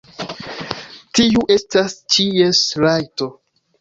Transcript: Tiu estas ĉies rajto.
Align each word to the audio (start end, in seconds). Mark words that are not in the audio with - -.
Tiu 1.19 1.43
estas 1.57 1.97
ĉies 2.17 2.63
rajto. 2.87 3.29